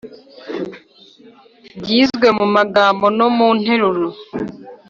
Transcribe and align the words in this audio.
byizwe 1.81 2.27
mu 2.37 2.45
magambo 2.55 3.05
no 3.17 3.27
mu 3.35 3.47
nteruro 3.59 4.07